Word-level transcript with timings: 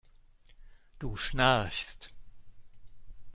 Du 0.97 1.15
schnarchst. 1.15 2.09